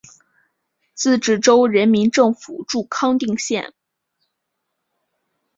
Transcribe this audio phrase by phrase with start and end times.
[0.95, 3.71] 自治州人民政府驻康定县。